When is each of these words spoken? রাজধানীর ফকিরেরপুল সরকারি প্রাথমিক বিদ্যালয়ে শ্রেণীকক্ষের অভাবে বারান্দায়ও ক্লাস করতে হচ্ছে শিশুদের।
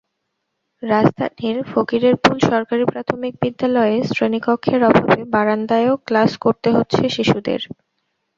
রাজধানীর 0.83 1.57
ফকিরেরপুল 1.71 2.37
সরকারি 2.49 2.83
প্রাথমিক 2.85 3.33
বিদ্যালয়ে 3.41 3.97
শ্রেণীকক্ষের 4.09 4.81
অভাবে 4.83 5.19
বারান্দায়ও 5.33 5.93
ক্লাস 6.07 6.31
করতে 6.37 6.69
হচ্ছে 6.75 7.01
শিশুদের। 7.15 7.61